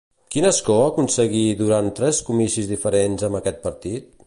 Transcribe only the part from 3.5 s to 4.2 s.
partit?